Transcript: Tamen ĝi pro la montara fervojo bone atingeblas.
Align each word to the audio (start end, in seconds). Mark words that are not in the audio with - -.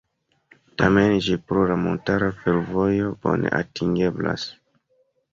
Tamen 0.81 1.11
ĝi 1.25 1.35
pro 1.49 1.65
la 1.71 1.75
montara 1.81 2.29
fervojo 2.39 3.11
bone 3.27 3.51
atingeblas. 3.59 4.47